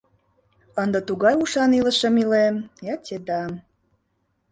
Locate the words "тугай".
1.07-1.35